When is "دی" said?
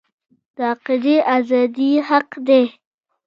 2.47-2.63